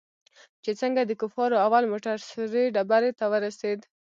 [0.63, 3.79] چې څنگه د کفارو اول موټر سرې ډبرې ته ورسېد.